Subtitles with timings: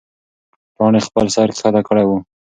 [0.75, 2.11] پاڼې خپل سر ښکته کړی و.